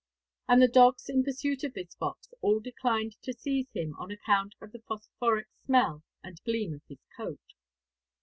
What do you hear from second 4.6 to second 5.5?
the phosphoric